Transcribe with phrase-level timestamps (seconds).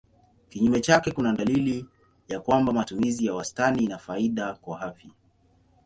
[0.49, 1.85] Kinyume chake kuna dalili
[2.27, 5.09] ya kwamba matumizi ya wastani ina faida kwa afya.